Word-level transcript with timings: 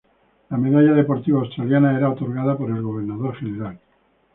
La 0.49 0.57
Medalla 0.57 0.93
Deportiva 0.95 1.41
Australiana 1.41 1.95
era 1.95 2.09
otorgada 2.09 2.57
por 2.57 2.71
el 2.71 2.81
Gobernador-General. 2.81 3.79